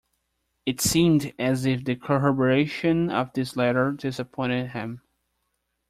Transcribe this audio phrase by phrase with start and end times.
[0.65, 5.03] It seemed as if the corroboration of this letter disappointed him.